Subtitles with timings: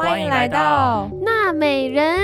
[0.00, 2.18] 欢迎来到娜美人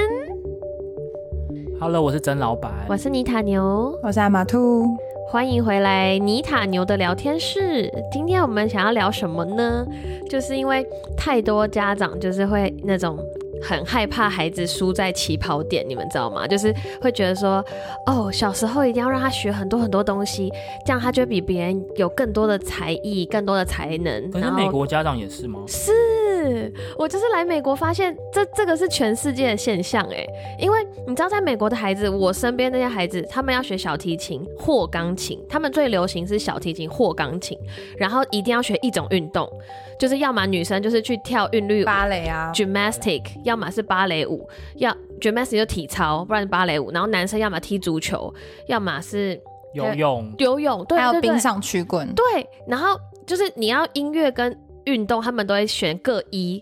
[1.78, 2.72] ，Hello，我是曾老板。
[2.88, 4.86] 我是尼塔牛，我是阿马兔。
[5.28, 7.92] 欢迎回来尼塔牛的聊天室。
[8.10, 9.86] 今天我们想要聊什么呢？
[10.30, 10.86] 就是因为
[11.18, 13.18] 太多家长就是会那种
[13.62, 16.46] 很害怕孩子输在起跑点，你们知道吗？
[16.46, 17.62] 就是会觉得说，
[18.06, 20.50] 哦，小时候一定要让他学很多很多东西，
[20.86, 24.30] 这样他就会比别人有更多的才艺、更多的才能。
[24.30, 25.60] 可是美国家长也是吗？
[25.66, 25.92] 是
[26.98, 30.26] 我就是来美国发现这这个是全世界的现象哎，
[30.58, 37.58] 因为你知道在美国的孩子，我身边那些孩子，他们要学小提琴或钢琴，他们最流行是小提琴或钢琴，
[37.96, 39.48] 然后一定要学一种运动，
[39.98, 48.32] 就是要么女生就是去跳韵律芭蕾啊，gymnastic，要么是芭蕾舞，要 gymnastic 就体操，不然芭蕾舞，然后男生要么踢足球，
[48.66, 49.40] 要么是
[49.74, 52.12] 游泳，游泳，对，还有冰上曲棍。
[52.14, 56.60] 对，然后就是你要音乐跟运动，他们都会选各一，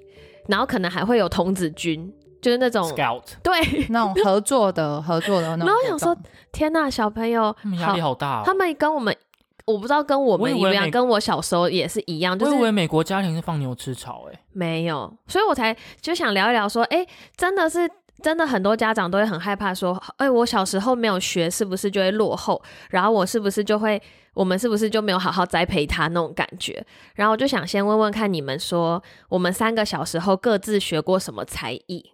[0.49, 2.12] 然后可能还会有童子军，
[2.43, 3.87] 就是那种 Scout，对。
[3.88, 5.66] 那种合作的合作的那种。
[5.66, 6.16] 然后我想说，
[6.52, 8.43] 天呐，小朋友他们压力好大、哦。
[8.45, 9.16] 他们跟我们，
[9.65, 17.06] 我不知道跟我们一样，跟我小时候也是一样，就是我以为美国家庭是放牛吃草、哎，没有，所以我才就想聊一聊，说，哎，
[17.37, 17.88] 真的是。
[18.23, 22.62] 真的很多家长都会很害怕说，哎，我小时候没有学，是不是就会落后？
[22.88, 24.01] 然后我是不是就会，
[24.35, 26.85] 我们是不是就没有好好栽培他那种感觉？
[27.15, 32.10] 然后我就想先问问看你们说，我们三个小时候各自学过什么才艺？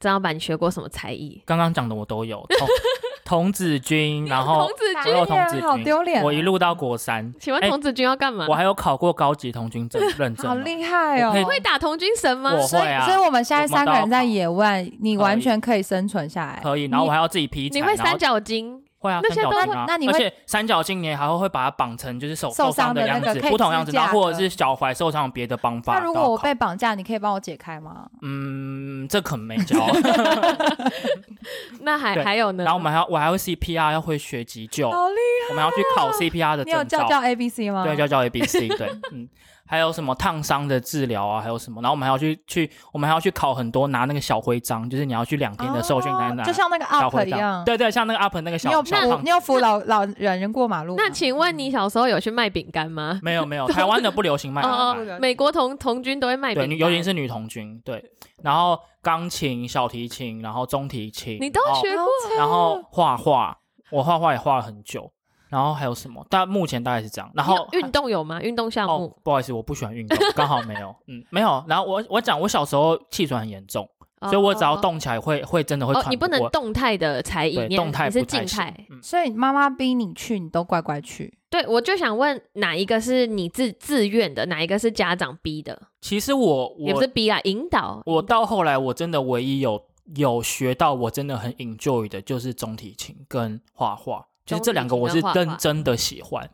[0.00, 1.42] 张老板，你学过什么才艺？
[1.46, 2.68] 刚刚讲的我都有，童
[3.24, 8.46] 童子军，然后童子我军有童子好丢脸军，我一路到国三，哎请问童子军要干嘛？
[8.48, 11.44] 我还有考过高级童军证认证、哦，好厉害哦你！
[11.44, 12.52] 会打童军绳吗？
[12.52, 16.60] 我会啊，所以我们现在三个人在野外，你完全可以生存下来。
[16.62, 18.80] 可以，然后我还要自己劈柴，你会三角巾？
[19.02, 25.94] 会啊，那些都三角巾啊，那你会而且三角巾你还会会把它绑成就是手受伤的样子，不同样子，然后或者是脚踝受伤别的方法。
[25.94, 28.06] 那如果我被绑架，你可以帮我解开吗？
[28.22, 29.84] 嗯，这可能没教。
[31.80, 32.62] 那还对还有呢？
[32.62, 35.16] 然后我们还要我还会 CPR，要会学急救，好厉
[35.50, 36.64] 我们要去考 CPR 的害！
[36.64, 37.22] 你有证照教教。
[37.22, 37.84] A B C 吗？
[37.84, 39.28] 对，教教 A B C，对，嗯，
[39.72, 47.64] 还有什么烫伤的治疗啊，还有什么，然后我们还要去去，我们还要去考很多拿那个小徽章，就是你要去两天的受训才拿哦就像那个小 UP 徽章一样。
[47.64, 50.94] 对对，像那个 UP 那个你有扶小你有扶老老人人过马路？
[50.98, 53.18] 那请问你小时候有去卖饼干吗？
[53.22, 58.04] 没有没有，台湾的不流行卖哦饼哦干，美国童童军都会卖饼，干，女尤其是女童军，对，
[58.42, 62.06] 然后钢琴、小提琴，然后中提琴，你都学过。
[62.36, 63.56] 然后画画，
[63.90, 65.10] 我画画也画了很久，
[65.52, 66.26] 然后还有什么？
[66.30, 67.30] 但目前大概是这样。
[67.34, 68.40] 然后运动有吗？
[68.42, 71.62] 运动项哦目，，不好意思，我不喜欢运动， 刚好没有，嗯，没有。
[71.68, 73.86] 然后我我讲，我小时候气喘很严重，
[74.22, 78.74] 所以我只要动起来会会真的会哦，喘你不能过动态的才艺，动态不静态。
[78.88, 81.36] 嗯，所以妈妈逼你去，你都乖乖去。
[81.50, 85.78] 对，我就想问哪一个是你自自愿的，哪一个是家长逼的？
[86.00, 88.00] 其实我我也不是逼啊，引导。
[88.06, 89.84] 我到后来我真的唯一有
[90.16, 96.50] 有学到我真的很 enjoy 的就是中提琴跟画画，就是这两个我是中提琴跟画画真真的喜欢。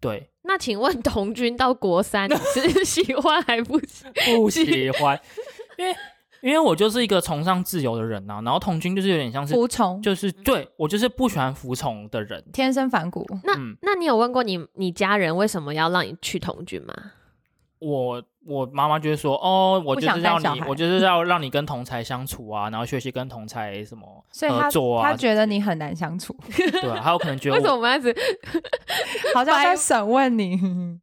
[0.00, 4.04] 对，那请问童军到国三，你 是喜欢还不喜？
[4.36, 5.20] 不喜欢，
[5.78, 5.94] 因为
[6.40, 12.44] 因为我就是一个崇尚自由的人呐、然后童军就是有点像是服从，就是对我就是不喜欢服从的人。
[12.52, 13.24] 天生反骨。
[13.44, 16.92] 那、嗯那你有问过你你家人为什么要让你去童军吗？
[17.82, 28.14] 我我妈妈就会说，哦，我就是要你，我就是要让你跟同才相处啊，然后学习跟同才什么 所以他合作啊，他觉得你很难相处，对啊，还有可能觉得为什么我我们一直
[29.34, 30.58] 好像在审问你。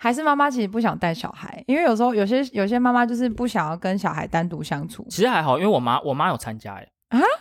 [0.00, 5.04] 还是妈妈其实不想带小孩，因为有时候有些有些妈妈就是不想要跟小孩单独相处。
[5.10, 6.86] 其实还好，因为我妈我妈有参加哎、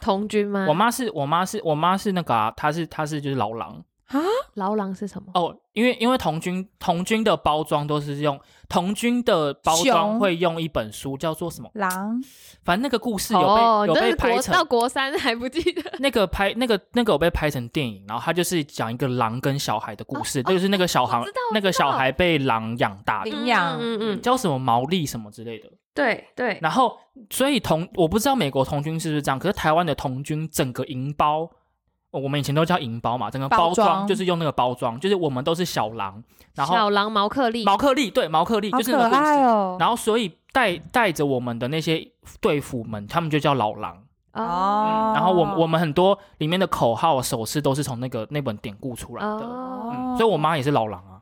[0.01, 0.65] 童军吗？
[0.67, 3.79] 我妈是我妈是我妈是那个啊，她是她是就是老狼
[4.57, 5.31] 劳狼是什么？
[5.33, 12.21] 哦，因为因为童军童军的包装都是用童军的包装熊会用一本书叫做什么，狼
[12.63, 15.81] 反正那个故事有被、哦，有被拍成到国三还不记得？
[15.99, 25.69] 那个拍那个那个有被拍成电影，然后他就是讲一个狼跟小孩的故事，就是那个小孩哦我知道我那个知道小孩被狼养大的，领养嗯嗯嗯，叫什么毛利什么之类的。
[25.93, 26.97] 对对，然后
[27.29, 31.49] 所以童我不知道美国童军是不是这样，可是台湾的童军整个银包。
[32.11, 36.23] 哦我们以前都叫银包嘛，整个包包装装就是用那个包装，就是我们都是小狼，
[36.55, 39.77] 然后小狼毛克力，毛克力对毛克力就是那个故事，爱哦。
[39.79, 44.03] 然后所以带带着我们的那些队服们，他们就叫老狼。
[44.33, 49.29] 哦然后我们我们很多里面的口号、手势都是从那个那本典故出来的。
[49.29, 51.19] 哦，嗯，所以我妈也是老狼啊。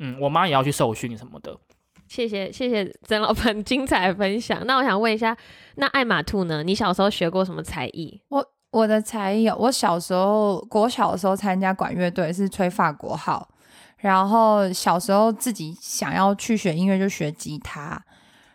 [0.00, 1.56] 嗯，我妈也要去受训什么的。
[2.08, 4.66] 谢谢谢谢曾老板精彩分享。
[4.66, 5.36] 那我想问一下，
[5.76, 6.64] 那艾玛兔呢？
[6.64, 8.20] 你小时候学过什么才艺？
[8.28, 8.44] 我
[8.76, 13.48] 我的才艺有，我小时候国小的时候参加管乐队是吹法国号，
[13.96, 17.98] 然后小时候自己想要去学音乐就学吉他，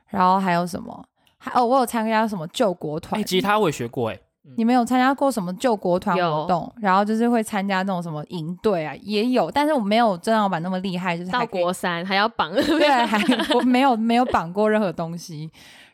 [0.10, 1.04] 然后还有什么？
[1.40, 4.20] 还哦，我有参加什么救国团哎，，吉他我也学过，哎，
[4.58, 6.72] 你们有参加过什么救国团活动？
[6.80, 13.20] 然后就是会参加那种什么营队啊，也有，但是我没有郑老板那么厉害，就是到国三还要绑对， 还
[13.56, 15.50] 我没有没有绑过任何东西。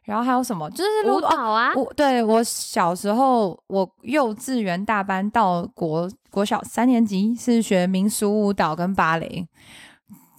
[0.08, 0.70] 然后还有什么？
[0.72, 9.46] 就是舞、蹈啊，我对我小时候，我幼稚园大班到国国小三年级是学民俗舞蹈跟芭蕾，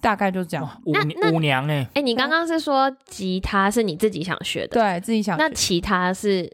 [0.01, 0.67] 大概就这样。
[0.85, 6.51] 舞那那舞娘哎，哎，你刚刚是说吉他是你自己想学的，对自己想学，那其他是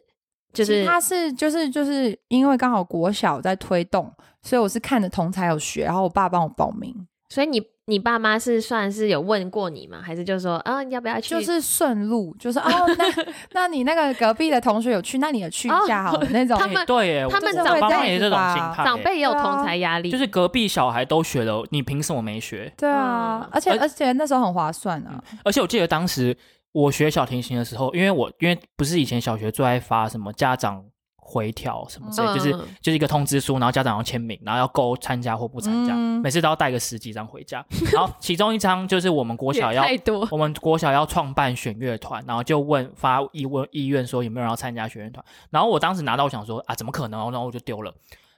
[0.52, 6.94] 就是他是就是就是因为刚好国小在推动，所以我是看着同才有学，然后我爸帮我报名，
[7.36, 10.00] 所以你你爸妈是算是有问过你吗？
[10.02, 11.32] 还是就说啊，你要不要去？
[11.32, 16.58] 就是顺路，就是哦，那 那你那个隔壁的同学有去，那你也去一下好了、那 种。
[16.58, 22.72] 他们哎 对耶，他们长辈也是这种心吧态，长辈也有同才压力，就是隔壁小孩都学了，你凭什么没学？
[22.78, 26.36] 对啊，嗯而而且而且那时候很划算啊，而且我记得当时
[26.72, 30.82] 我学小提琴的时候，因为我因为不是以前小学最爱发什么家长
[31.28, 32.52] 回调什么之类，嗯就是
[32.82, 37.66] 就是一个通知书，然后家长要签名，然后要勾参加或不参加，嗯每次都要带个十几张回家。
[37.92, 39.84] 然后其中一张就是我们国小要，
[40.30, 45.26] 我们国小要创办选乐团，然后就问发意问意愿说有没有人要参加选乐团。
[45.50, 47.32] 然后我当时拿到，我想说啊，怎么可能？
[47.32, 47.92] 然后我就丢了。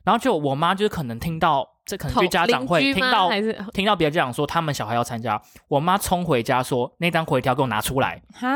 [0.08, 3.30] 然后就我妈就是可能听到，这可能去家长会听到
[3.74, 8.48] 听到别的家长说他们小孩要参加，我妈冲回家说那张回条给我拿出来，哈，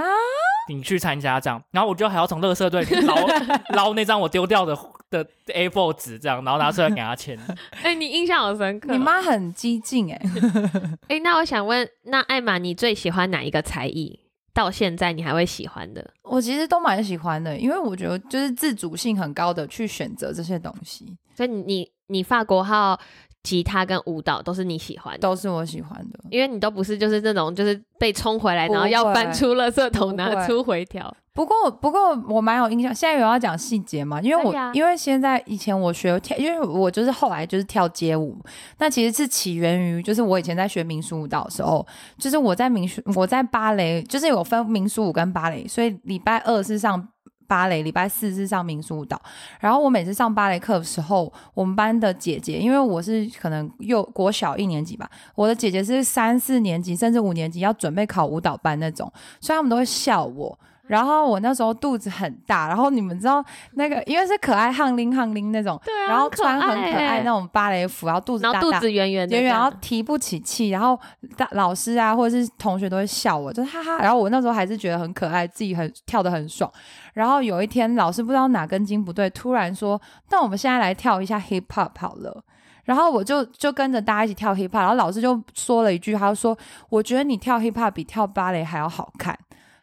[0.69, 1.62] 你去参加这样。
[1.71, 3.15] 然后我就还要从垃圾堆里捞
[3.75, 4.74] 捞那张我丢掉的
[5.09, 7.38] 的 A4 纸这样，然后拿出来给他签。
[7.83, 8.94] 哎，你印象好深刻。
[8.94, 10.21] 你妈很激进哎、
[11.09, 14.21] 哎，那我想问，那艾玛，你最喜欢哪一个才艺？
[14.53, 16.06] 到现在你还会喜欢的？
[16.24, 23.00] 我其实都蛮喜欢的，因为我觉得就是自主性很高的去选择这些东西，所以你你你法国号
[23.44, 26.19] 吉他跟舞蹈都是你喜欢的，都是我喜欢的。
[26.30, 31.15] 因为你都不是就是那种就是被冲回来，然后要翻出垃圾桶拿出回条。
[31.33, 32.94] 不过，不过我蛮有印象。
[32.94, 34.19] 现在有要讲细节嘛？
[34.22, 38.38] 因为我、啊因为现在以前我学跳，因为我就是后来就是跳街舞，
[38.80, 41.86] 那其实是起源于就是我以前在学民俗舞蹈的时候，
[42.18, 47.07] 就是我在民俗我在芭蕾，就是有分民俗舞跟芭蕾，所以礼拜二是上。
[47.48, 49.22] 芭蕾礼拜四是上民俗舞蹈，
[49.60, 55.06] 然后我每次上芭蕾课的时候，我们班的姐姐，因为我是可能幼国小一年级吧，
[55.36, 59.12] 我的姐姐是三四年级甚至五年级要准备考舞蹈班那种，
[59.42, 60.57] 所以他们都会笑我。
[60.92, 63.42] 然后我那时候肚子很大，然后你们知道
[63.76, 68.82] 那个，因为是可爱汉拎汉拎那种，对啊，然后穿很可爱爱那种芭蕾服，然后肚子然后肚大大。
[68.82, 71.00] 子圆圆的这远远，样，然后提不起气，然后
[71.38, 74.00] 大老师啊或者是同学都会笑我，就哈哈。
[74.00, 76.70] 然后我那时候还是觉得很可爱，自己很跳的很爽。
[77.14, 82.44] 然后有一天老师不知道哪根筋不对，突然说：“那我们现在来跳一下 hip hop 好了。”
[82.84, 86.58] 然后我就就跟着大家一起跳 hip hop，然后老师就说了一句，他就说
[86.90, 89.38] ：“我觉得你跳 hip hop 比跳芭蕾还要好看。”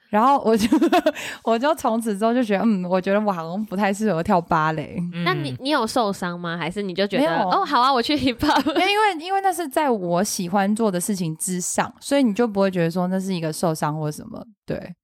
[0.09, 0.67] 然后我就
[1.45, 4.99] 我就从此之后就觉得，嗯，我觉得我好像不太适合跳芭蕾。
[5.25, 6.57] 那你你有受伤吗？
[6.57, 8.67] 还是你就觉得哦好啊，我去 hip hop？
[8.69, 14.43] 因为因为因为那是在我喜欢做的事情之上，所以你就不会觉得说那是一个受伤或什么。
[14.65, 14.95] 对，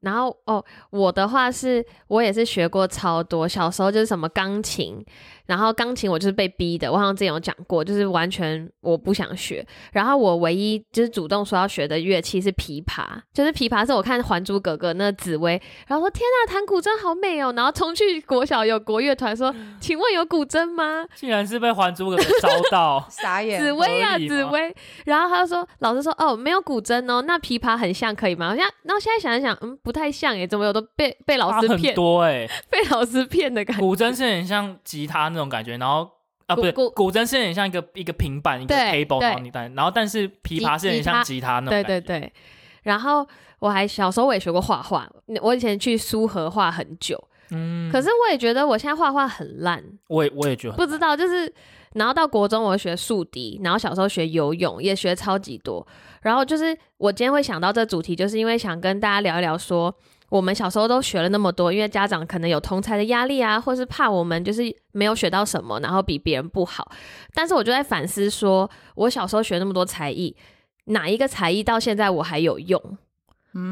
[0.00, 5.04] 然后哦，我的话是我也是学过超多，小时候就是什么钢琴，
[5.48, 9.66] 然后钢琴我就是被逼的，我好像之前有讲过，就是完全我不想学。
[9.92, 21.06] 然后我唯一就是主动说要学的乐器是琵琶，就是琵琶是我看《还珠格格》那紫薇，然后说天啊，弹古筝好美哦，然后冲去国小有国乐团说，请问有古筝吗？
[21.14, 24.76] 竟然是被《还珠格格》招到傻眼紫薇啊，紫薇。
[25.06, 28.50] 然后他就说，老师说，哦，没有古筝哦，那琵琶很像，可以吗？
[28.50, 33.80] 我现在，然后现在想一想，嗯，不太像耶，怎么有都被被老师骗，多哎、 被老师骗的感觉。
[33.80, 36.10] 古筝是很像吉他那种感觉，然后
[36.46, 42.00] 啊不对古古筝是很像一个一个平板一个 table，对然后你弹，然后但是琵琶是很像吉他那种对感觉。
[42.00, 42.32] 对对。
[42.82, 43.26] 然后
[43.58, 45.10] 我还小时候我也学过画画，
[45.42, 51.52] 我以前去苏荷画很久，嗯，可是我也觉得我现在画画很烂，我也我也觉得不知道就是。
[51.94, 55.84] 然后到国中，我学竖笛，然后小时候学游泳，也学超级多。
[56.20, 59.92] 然后就是我今天会想到这主题，就是因为想跟大家聊一聊说，
[60.28, 66.90] 我们小时候都学了那么多，因为家长可能有同才的压力啊，或是怕我们就是没有学到什么，然后比别人不好。
[67.34, 70.36] 但是我就在反思说，我小时候学那么多才艺，
[70.86, 72.80] 哪一个才艺到现在我还有用？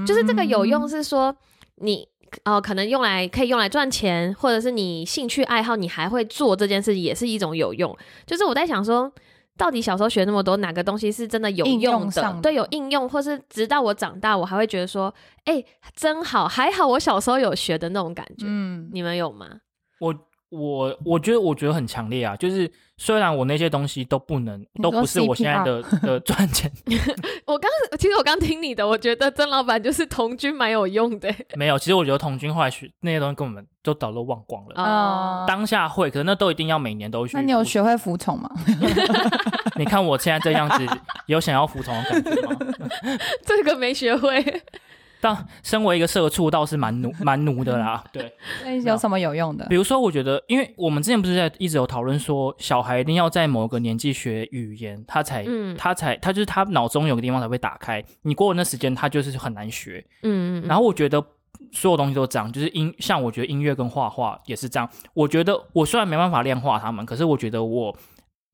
[0.07, 1.37] 就是这个有用是说
[1.77, 2.09] 你。
[2.45, 7.97] 哦，可能用来可以用来赚钱，或者是你兴趣爱好，你还会做这件事，也是一种有用。
[8.27, 9.11] 就是我在想说，
[9.57, 12.01] 到底小时候学那么多，哪个东西是真的有应用的？
[12.03, 15.13] 用上的对，有应用，或是直到我长大，我还会觉得说，
[15.45, 18.45] 哎、真好，还好我小时候有学的那种感觉。
[18.47, 19.47] 嗯，你们有吗？
[19.99, 20.15] 我
[20.51, 26.71] 我我觉得我觉得很强烈啊，就是虽然我那些东西都不能，都不是我现在的的赚钱，
[27.47, 31.33] 我刚其实我刚听你的，我觉得曾老板就是童军蛮有用的。
[31.55, 31.79] 没有。
[31.79, 34.83] 其实我觉得童军后来学那些东西根本都早都忘光了。
[34.83, 37.37] 哦，当下会，可是那都一定要每年都学。
[37.37, 38.51] 那你有学会服从吗？
[39.77, 40.87] 你看我现在这样子，
[41.27, 42.57] 有想要服从的感觉吗？
[43.45, 44.43] 这个没学会。
[45.21, 48.05] 当身为一个社畜，倒是蛮奴 蛮奴的啦。
[48.13, 48.33] 对，
[48.65, 49.77] 那有什么有用的比？
[49.77, 58.03] 如说，我觉得，因为我们之前不是在一直有讨论说，小孩一定要在某个年纪学语言，他才、嗯他才他就是他脑中有个地方才会打开。
[58.23, 60.05] 你过了那时间，他就是很难学。
[60.23, 61.23] 嗯，然后我觉得
[61.73, 64.89] 所有东西都这样，就是音，像我觉得音乐跟画画也是这样。
[65.15, 67.97] 我觉得我虽然没办法量化他们，可是我觉得我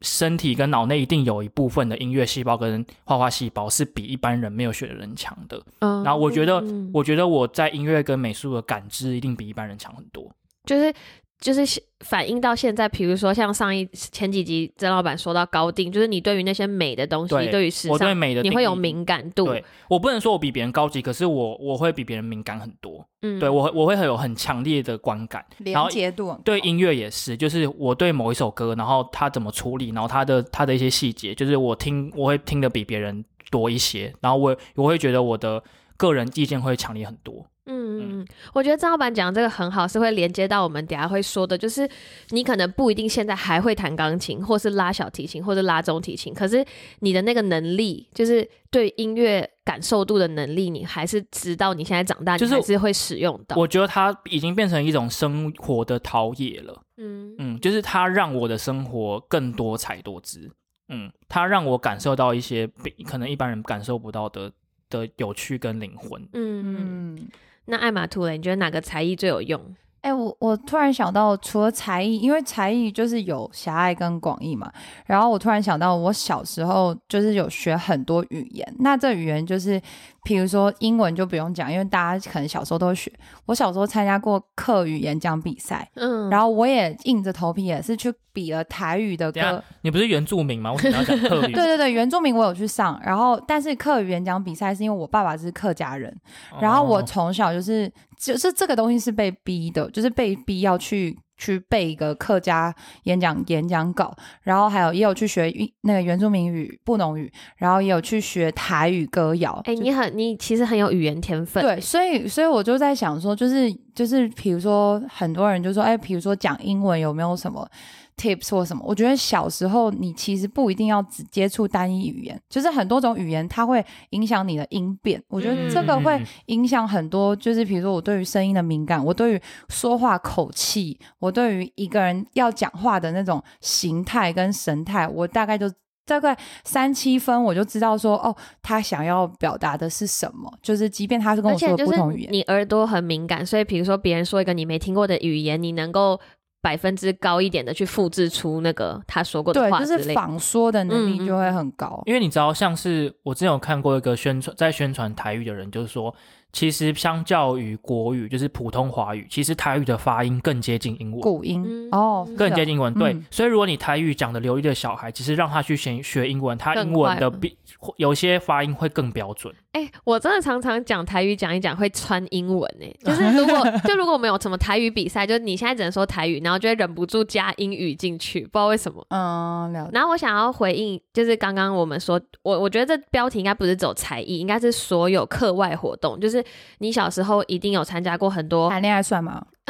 [0.02, 5.62] 身体跟脑内一定有一部分的音乐细胞跟画画细胞是比一般人没有学的人强的。
[5.78, 10.30] 嗯，然后我觉得嗯我觉得我在音乐跟美术的感知一定比一般人强很多。
[10.64, 10.94] 就是
[11.42, 19.46] 就是反映到现在，比如说像上一前几集曾老板说到高定，就是你对于那些美的东西，对对于时我对尚，你会有敏感度。
[19.46, 23.04] 对我不能说我比别人高级，可是我我会比别人敏感很多。
[23.22, 25.44] 嗯，对我会我会很有很强烈的观感。
[25.58, 35.61] 然连接度对音乐也是，就是我对某一首歌，然后它怎么处理，然后它的它的一些细节，就是我听我会听的比别人多一些，然后我我会觉得我的
[35.96, 37.44] 个人意见会强烈很多。
[37.66, 41.88] 嗯嗯嗯，我觉得张老板讲的这个很好，是会连接到我们等下会说的，就是
[42.31, 46.64] 你可能不一定现在还会弹钢琴，或是拉小提琴，或是拉中提琴，可是
[47.00, 53.57] 你的那个能力，就是对音乐感受度的能力，你还是直到你现在长大，就是你还是会使用到。
[53.57, 56.83] 我觉得它已经变成一种生活的陶冶了。
[56.97, 60.50] 嗯嗯，就是它让我的生活更多彩多姿。
[60.88, 64.52] 嗯，它让我感受到一些比可能一般人感受不到的
[64.90, 66.21] 的有趣跟灵魂。
[66.33, 67.28] 嗯嗯，嗯。
[67.66, 69.61] 那艾玛兔嘞，你觉得哪个才艺最有用？
[70.02, 74.69] 哎、我我突然想到，除了才艺，因为才艺就是有狭隘跟广义嘛。
[75.07, 78.75] 然后我突然想到，我小时候就是有学很多语言。
[78.81, 79.81] 那这语言就是，
[80.25, 83.12] 比如说英文就不用讲，因为大家可能小时候都会学。
[83.47, 89.62] 我小时候参加过课语演讲比赛，嗯，然后我也硬着头皮也是去比了台语的歌。
[89.81, 90.73] 你不是原住民吗？
[90.73, 91.50] 为什么要讲客语？
[91.55, 96.17] 对对对，原住民我有去上，然后但是课语演讲比赛是因为我爸爸是客家人，
[96.61, 102.72] 然后我哦从小就是就是这个东西是被逼的，就是被逼要去去背一个客家
[103.02, 109.61] 演讲演讲稿，然后还有也有去学一那个原住民语布农语，然后也有去学台语歌谣。
[109.64, 111.61] 哎、就你很你其实很有语言天分。
[111.61, 117.68] 对，所以所以我就在想说，就是就是比如说很多人就说，哎，比如说讲英文有没有什么
[118.16, 125.23] ？tips 或什么，我觉得小时候你其实不一定要只接触单一语言，就是很多种语言它会影响你的音变。
[125.28, 135.71] 我觉得这个会嗯影响很多，就是比如说我对于声音的敏感，我对于说话口气，我对于一个人要讲话的那种形态跟神态，我大概就。
[136.04, 140.52] 大概三七分，我就知道说，哦，他想要表达的是什么。
[140.61, 146.21] 就是，即便他是跟我说的不同语言，你耳朵很敏感，所以比如说别人说一个你没听过的语言，你能够
[146.62, 149.99] 百分之高一点的去复制出那个他说过的，话之类的。
[149.99, 152.00] 就是仿说的能嗯力就会很高。
[152.07, 156.14] 因为你知道，像是我之前有看过一个宣传，在宣传台语的人，就是说，
[156.52, 161.21] 其实相较于国语，就是普通华语，其实台语的发音更接近英文。
[161.21, 167.56] 古音、嗯哦，更接近英文，对，嗯所以如果你台语讲的流利的小孩，其实让他去学学英文，他英文的快比
[167.97, 169.52] 有些发音会更标准。
[169.73, 179.02] 哎、我真的常常讲台语讲一讲会穿英文哎、 就是如果就如果我们有什么台语比赛，就是你现在只能说台语，然后就会忍不住加英语进去，不知道为什么。
[179.09, 179.90] 嗯，了解。
[179.94, 186.41] 然后我想要回应，就是刚刚我们说，我我觉得这标题应该不是走才艺，应该是所有课外活动，就是
[186.78, 189.44] 你小时候一定有参加过很多谈恋爱算吗？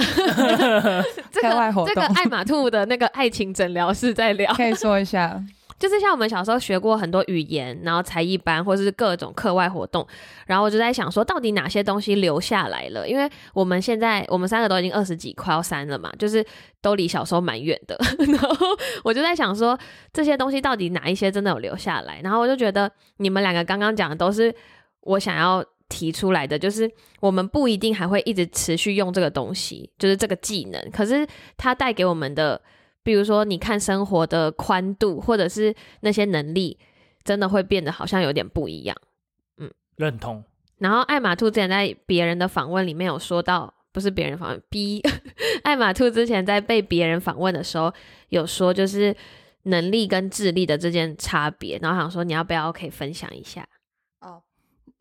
[1.33, 5.43] 这个这个爱马兔的那个爱情诊疗室在聊，可以说一下。
[5.79, 10.07] 就是像我们小时候学过很多语言，然后才艺班或者是各种课外活动，
[10.47, 13.09] 然后我就在想说，到底哪些东西留下来了？
[13.09, 16.45] 因为我们现在我们三个都已经二十几，快要三了嘛，就是
[16.81, 17.99] 都离小时候蛮远的。
[18.19, 18.57] 然后
[19.03, 19.77] 我就在想说，
[20.13, 22.21] 这些东西到底哪一些真的有留下来？
[22.23, 24.55] 然后我就觉得你们两个刚刚讲的都是
[25.01, 31.27] 我想要提出来的，就是我们不一定还会一直持续用这个东西，就是这个技能，可是
[31.59, 32.59] 它带给我们的。
[33.05, 36.79] 比如说，你看生活的宽度，或者是那些能力，
[37.25, 38.97] 真的会变得好像有点不一样。
[39.59, 40.45] 嗯认同，
[40.79, 45.03] 然后艾玛兔之前在别人的访问里面有说到，不是别人访问，B
[45.65, 47.93] 艾玛兔之前在被别人访问的时候
[48.29, 49.13] 有说，就是
[49.65, 53.67] 能力跟智力的这件差别，然后想说你要不要可以分享一下？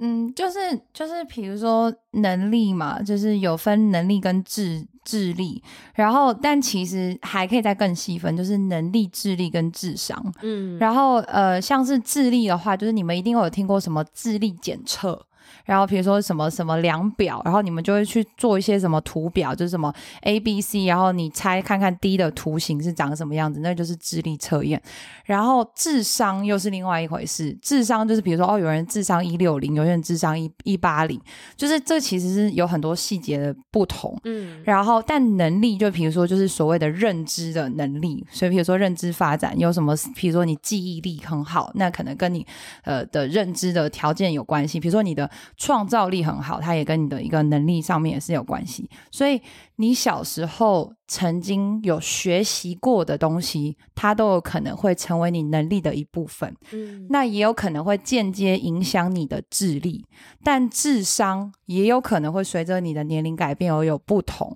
[0.04, 0.60] 嗯，就是
[0.92, 5.62] 就是，比如说能力嘛，就是有分能力跟智智力，
[5.94, 10.34] 然后但其实还可以再更细分，就是能力、智力跟智商。
[10.42, 15.28] 嗯，然后呃，像是智力的话，就是你们一定会有听过什么智力检测。
[15.66, 24.82] 然后比如说什么什么量表，然后你们就会去做一些什么图表，就是什么 A B C，然后你猜看看 D 的图形是长什么样子，那就是智力测验。
[25.26, 31.20] 然后智商又是另外一回事，智商就是比如说哦，有人智商一六零，有人智商一一八零，
[31.56, 34.20] 就是这其实是有很多细节的不同。
[34.26, 42.46] 嗯，然后，但能力就比如说，就是所谓的认知的能力，所以比如说认知发展有什么，比如说你记忆力很好，那可能跟你
[42.84, 44.82] 呃的认知的条件有关系。
[44.82, 48.90] 比如说你的创造力很好，它也跟你的一个能力上面也是有关系。
[49.12, 49.42] 所以
[49.78, 56.56] 你小时候曾经有学习过的东西，它都有可能会成为你能力的一部分。
[56.72, 60.06] 嗯，那也有可能会间接影响你的智力，
[60.44, 64.56] 但智商也有可能会随着你的年龄改变而有不同。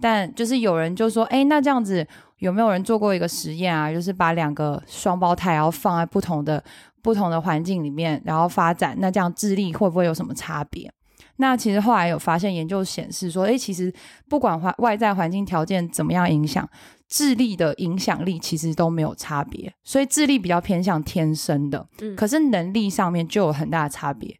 [0.00, 2.04] 但就是有人就说，哎，那这样子
[2.38, 3.92] 有没有人做过一个实验啊？
[3.92, 6.62] 就是把两个双胞胎，然后放在不同的
[7.04, 10.90] 不同的环境里面，然后发展，那这样智力会不会有什么差别？
[11.36, 13.92] 那其实后来有发现研究显示说，哎，其实
[14.28, 16.66] 不管环外在环境条件怎么样影响，
[17.08, 24.34] 智力的影响力其实都没有差别，所以智力比较偏向天生的，嗯可是能力上面就有很大的差别。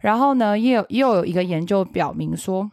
[0.00, 2.70] 然后呢，也有又有一个研究表明说，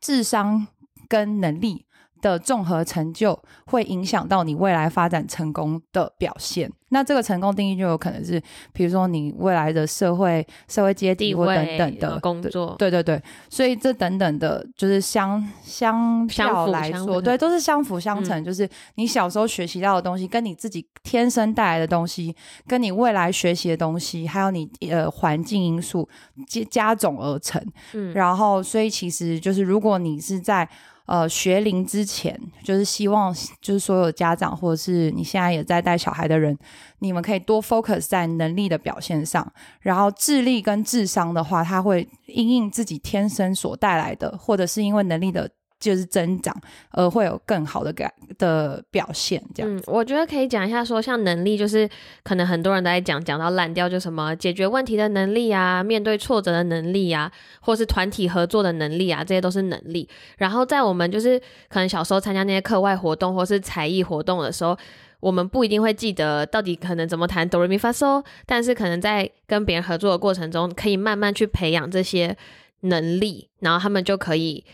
[0.00, 0.66] 智商
[1.08, 1.86] 跟能力
[2.20, 6.70] 的综合成就会影响到你未来发展成功的表现。
[6.90, 18.42] 那这个成功定义就有可能是，比如说你未来的社会社会阶级或等等的呃工作，对对对，所以这等等的，就是相相相较来说，对，都是相辅相成。
[18.42, 22.34] 就是你小时候学习到的东西，跟你自己天生带来的东西，
[22.66, 26.08] 跟你未来学习的东西，还有你呃环境因素
[26.46, 27.62] 加加总而成。
[27.92, 30.66] 嗯，然后，所以其实就是如果你是在
[31.08, 36.56] 呃学龄之前，就是希望就是所有家长或者是你现在也在带小孩的人，
[36.98, 39.50] 你们可以多 focus 在能力的表现上，
[39.80, 46.54] 然后智力跟智商的话，它会因应自己天生所带来的，或者是因为能力的就是增长
[46.90, 49.76] 而会有更好的感的表现，这样。
[49.76, 51.88] 嗯，我觉得可以讲一下说，像能力，就是
[52.22, 60.08] 可能很多人都在讲，讲到烂掉，就什么解决问题的能力啊，面对挫折的能力啊，或是团体合作的能力啊，这些都是能力。
[60.38, 61.38] 然后在我们就是
[61.68, 64.76] 可能小时候参加那些课外活动或是才艺活动的时候，
[65.20, 72.36] 我们不一定会记得到底可能怎么弹哆来咪发嗦，但是可能在跟别人合作的过程中，可以慢慢去培养这些
[72.80, 74.64] 能力，然后他们就可以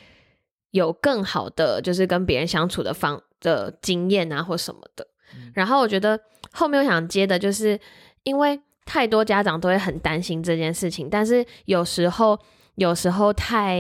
[0.75, 5.07] 有更好的就是跟别人相处的方的经验啊或什么的。
[5.55, 6.19] 然后我觉得
[6.53, 7.79] 后面我想接的就是，
[8.25, 12.37] 因为太多家长都会很担心这件事情，但是有时候
[12.75, 13.79] 有时候太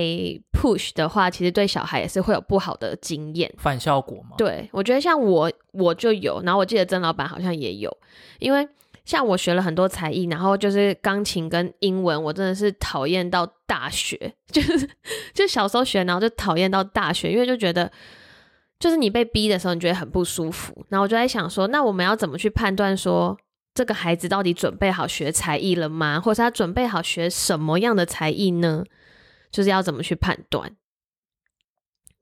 [0.53, 3.53] push 的话，其实对小孩也是会有不好的经验。
[3.59, 4.37] 反效果嘛。
[4.39, 7.91] 对，我觉得像我我就有，然后我记得曾老板好像也有，
[8.39, 8.69] 因为
[9.05, 14.89] 像我学了很多才艺，然后就是钢琴跟英文，我真的是讨厌到大学， 就是
[15.33, 17.91] 就小时候学，然后就讨厌到大学，因为就觉得
[18.79, 20.85] 就是你被逼的时候，你觉得很不舒服。
[20.89, 23.37] 然后我就在想说，那我们要怎么去判断说
[23.75, 26.19] 这个孩子到底准备好学才艺了吗？
[26.21, 28.85] 或是他准备好学什么样的才艺呢？
[29.51, 30.75] 就是要怎么去判断？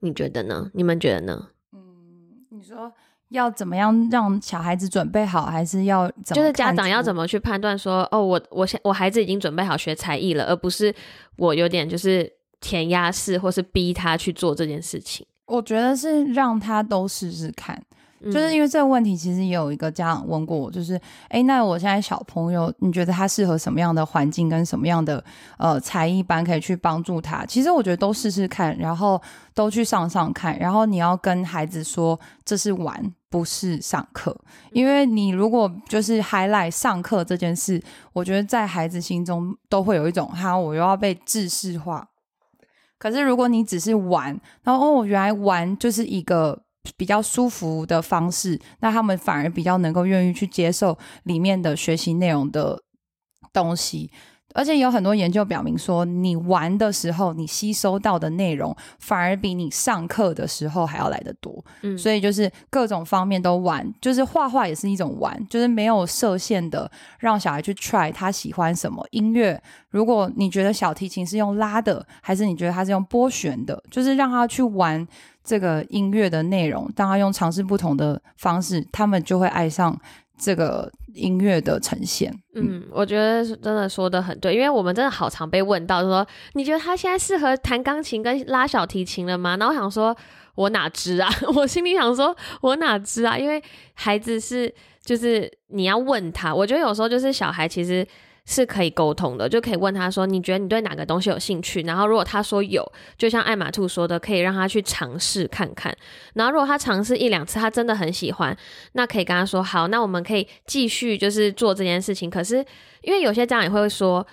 [0.01, 0.71] 你觉得呢？
[0.75, 1.51] 你们觉得呢？
[1.73, 2.93] 嗯，你说
[3.33, 7.03] 要怎么样让小孩子准备好，还是要怎么就是家长要？
[7.03, 10.95] 怎么去判断说，哦，我我现我孩子已经准备好学才艺了，而不是
[11.37, 15.27] 我有点就是填鸭式，或是逼他去做这件事情。
[15.47, 17.77] 我觉得是让他都试试看，
[18.23, 25.23] 就是嗯因为这个问题，其实也有一个家长问过我，就是，哎，那我现在小朋友，你觉得他适合什么样的环境跟什么样的
[25.59, 27.45] 呃才艺班可以去帮助他？
[27.45, 29.21] 其实我觉得都试试看，然后
[29.53, 34.39] 都去上上看，然后你要跟孩子说这是玩，不是上课，
[34.73, 42.07] 因为你如果就是 highlight 上课这件事，我觉得在孩子心中都会有一种哈，我又要被制式化。
[42.99, 46.63] 可是如果你只是玩，然后哦，原来玩就是一个
[46.99, 52.83] 比较舒服的方式，那他们反而比较能够愿意去接受里面的学习内容的
[53.51, 54.13] 东西。
[54.55, 61.65] 而且有很多研究表明说，你玩的时候，你吸收到的内容反而比你上课的时候还要来得多。
[61.83, 69.61] 嗯所以就是各种方面都玩，就是画画也是一种玩，就是没有设限的让小孩去 try 他喜欢什么音乐。
[69.91, 75.07] 如果你觉得小提琴是用拉的，还是你觉得它是用拨弦的，就是让他去玩
[75.45, 79.95] 这个音乐的内容，当他用尝试不同的方式，他们就会爱上
[80.43, 82.35] 这个音乐的呈现。
[82.55, 89.57] 嗯，我觉得真的说的很对，因为我们真的好常被问到说，你觉得他现在适合弹钢琴跟拉小提琴了吗？
[89.57, 90.17] 然后我想说，
[90.57, 91.31] 我哪知啊？
[91.55, 93.39] 我心里想说，我哪知啊？
[93.39, 93.63] 因为
[93.95, 94.75] 孩子是
[95.05, 98.05] 就是你要问他，我觉得有时候就是小孩其实。
[98.45, 102.85] 是可以沟通的，就可以问他说：“你觉得你对哪个东西有兴趣？”然后如果他说有，
[103.17, 105.97] 就像艾玛兔说的，可以让他去尝试看看。
[106.35, 108.57] 然后如果他尝试一两次，他真的很喜欢，
[108.95, 112.57] 那可以跟他说：“好，那我们可以继续就是做这件事情。”可是
[113.03, 114.27] 因为有些家长也会说，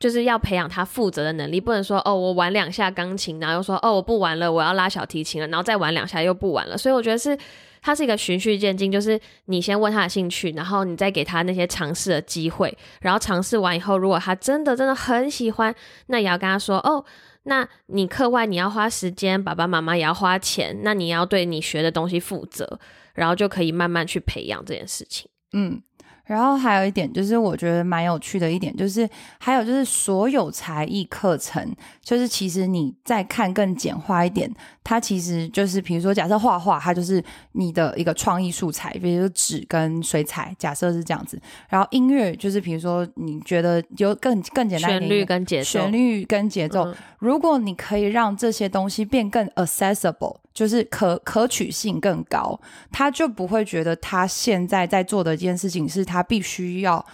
[0.00, 6.78] 就是要培养他负责的能力，不能说哦，我玩两下钢琴，然后又说哦，我不玩了，我要拉小提琴了，然后再玩两下又不玩了。
[6.78, 7.36] 所以我觉得是。
[7.84, 15.74] 它是一个循序渐进，就是你先问他的兴趣，然后你再给他那些尝试的机会，然后尝试完以后，如果他真的真的很喜欢，
[16.06, 17.04] 那也要跟他说哦，
[17.42, 22.80] 那你课外你要花时间，爸爸妈妈也要花钱，那你要对你学的东西负责，
[23.12, 25.28] 然后就可以慢慢去培养这件事情。
[25.52, 25.82] 嗯。
[26.24, 29.08] 然后还有一点就是，我觉得蛮有趣的一点，就是
[29.38, 31.70] 还有就是所有才艺课程，
[32.02, 34.50] 就是其实你再看更简化一点，
[34.82, 41.38] 它其实就是比如说，假设画画，它就是你的一个创意素材，比如说纸跟水彩，假设是这样子。
[41.68, 50.36] 然后音乐就是比如说，你觉得有更更简单旋律跟节奏，旋律跟节奏，如果你可以让这些东西变更 accessible。
[50.54, 52.58] 就是可可取性更高，
[52.90, 57.04] 他就不会觉得他现在在做的一件事情是他必须要。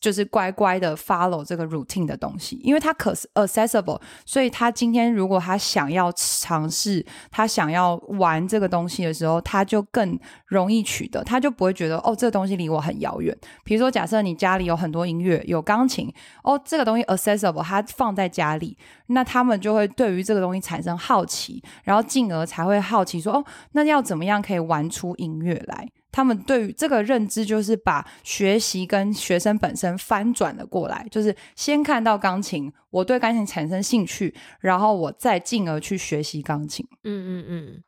[0.00, 13.36] 就是乖乖的 follow 这个 routine 的东西，因为他可 accessible，所以他今天如果他想要尝试，他想要玩这个东西的时候，他就更容易取得，他就不会觉得哦，这个东西离我很遥远。
[13.64, 25.88] 比如说，假设你家里有很多音乐，有钢琴，哦，这个东西 accessible，它放在家里，那他们就会对于这个东西产生好奇，然后进而才会好奇说，哦，那要怎么样可以玩出音乐来？
[26.14, 36.86] 他们对于这个认知，就是把学习跟学生本身翻转了过来，就是先看到钢琴，我对钢琴产生兴趣，然后我再进而去学习钢琴。
[37.02, 37.82] 嗯嗯嗯。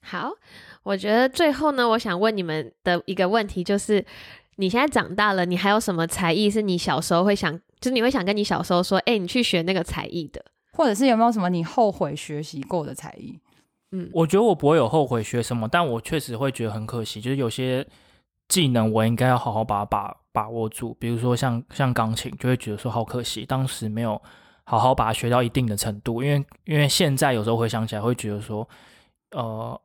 [0.00, 0.32] 好，
[0.82, 4.04] 我觉得最后呢，我想问你们的一个问题就是：
[4.56, 13.38] 你现在长大了，你还有什么才艺是你小时候会想，就是你会想跟你小时候说，哎，你去学那个才艺的，或者是有没有什么你后悔学习过的才艺？
[13.92, 17.86] 嗯，我觉得我不会有后悔学什么，但我确实会觉得很可惜，就是有些
[18.48, 24.20] 技能我应该要好好把把把握住，比如说像像钢琴，就会觉得说好可惜，当时没有
[24.64, 28.68] 好好把它学到一定的程度，因为因为现在有时候回想起来会觉得说，
[29.32, 29.80] 呃。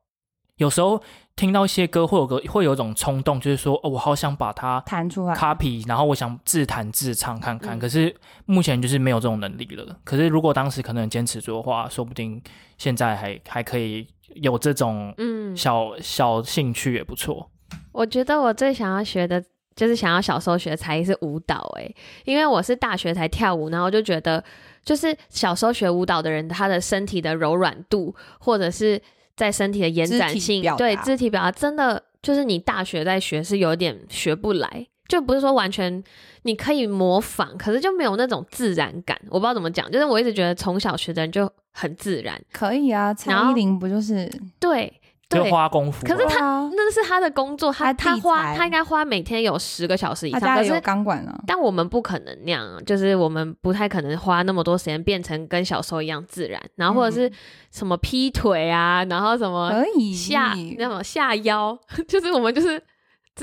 [0.62, 1.02] 有时候
[1.36, 7.80] 听到一些歌，会有个会有一种冲动，就是说，哦，我好想把它弹出来，copy，然后我想自弹自唱看看。
[7.80, 9.98] 可是目前就是没有这种能力了。
[10.04, 12.40] 可是如果当时可能坚持住的话，说不定
[12.78, 17.50] 现在还还可以有这种嗯小小兴趣也不错。
[17.92, 19.44] 我觉得我最想要学的
[19.76, 21.96] 就是想要小时候学的才艺是舞蹈，诶，
[22.26, 24.44] 因为我是大学才跳舞，然后就觉得
[24.86, 29.02] 就是小时候学舞蹈的人，他的身体的柔软度或者是。
[29.36, 36.04] 在身体的延展性，对肢体表达，真的就是你大学在学是有点学不来，就不是说完全
[36.44, 39.20] 你可以模仿，可是就没有那种自然感。
[39.30, 43.14] 我不知道怎么讲，就是我一直觉得从小学的人就很自然，可以啊。
[43.14, 45.01] 蔡依林不就是对？
[45.32, 50.42] 就花功夫，可是他那是他的工作，他他花他应该花每天有十个小时以上。
[50.42, 56.62] 他有钢管啊，但我们不可能那样，就是我们不太可能花那么多时间变成跟小时候一样自然。
[56.76, 57.32] 然后或者是
[57.72, 59.72] 什么劈腿啊，然后什么
[60.14, 62.82] 下那种下腰， 就是我们就是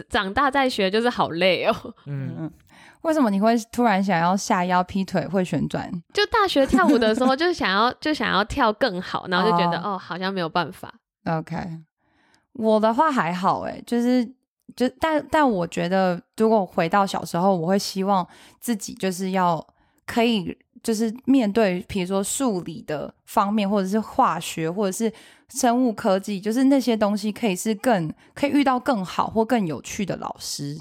[0.08, 1.74] 长大再学，就是好累哦。
[2.06, 2.50] 嗯嗯，
[3.02, 5.90] 为什么你会突然想要下腰劈腿会旋转？
[6.12, 10.92] 就大学跳舞的时候，就想要 就想要跳更好，然后就觉得哦，好像没有办法。
[11.28, 11.56] OK，
[12.54, 14.24] 我的话还好哎，就是
[14.74, 18.26] 就但但我觉得，如果回到小时候，我会希望
[18.60, 19.64] 自己就是要
[20.06, 25.12] 可以就是面对，比如说数理的方面，或者是化学，或者是
[25.48, 30.78] 生物科技，就是那些东西可以是更可以遇到更好或更有趣的老师。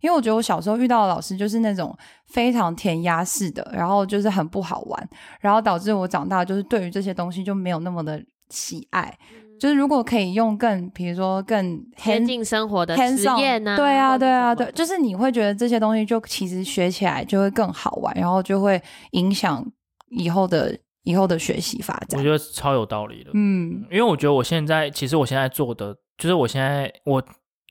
[0.00, 1.94] 因为我觉得我小时候遇到的老师就是那种
[2.28, 5.08] 非常填鸭式的，然后就是很不好玩，
[5.40, 9.18] 然后导致我长大就是对于这些东西就没有那么的喜爱。
[9.60, 13.76] 就是如果可以用更，比如说更贴近生活的实验呢？
[13.76, 19.64] 对啊，对啊，对，就是你会觉得这些东西就其实学起来就会更好玩，然后就会影响
[20.08, 22.18] 以后的以后的学习发展。
[22.18, 27.22] 我觉得超有道理的，嗯，因为我觉得我现在其实我现在做的就是我现在我。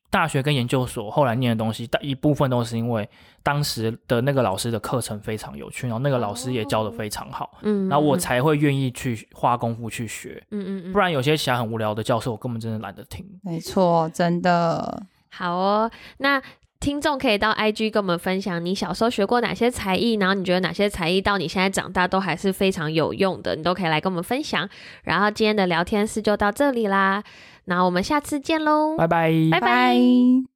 [0.10, 3.08] 大学跟研究所后来念的东西大一部分都是因为
[3.44, 10.94] 当时的那个老师的课程非常有趣然后那个老师也教的非常好嗯然后我才会愿意去花功夫去学嗯嗯嗯。
[10.94, 13.26] 不然有些其他很无聊的教授我根本真的懒得听。
[13.44, 15.04] 没错真的。
[15.32, 16.42] 好哦那
[16.80, 24.68] 听众可以到 ig 跟我们分享你小时候学过哪些才艺然后你觉得哪些才艺到你现在长大都还是非常有用的你都可以来跟我们分享。
[25.04, 27.24] 然后今天的聊天室就到这里啦。
[27.70, 29.08] 那我们下次见喽，拜。
[29.08, 29.60] 拜，拜。
[29.62, 30.50] 拜。